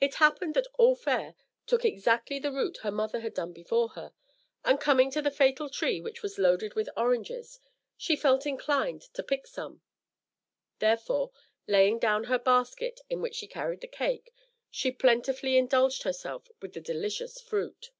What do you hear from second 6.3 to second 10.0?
loaded with oranges, she felt inclined to pick some;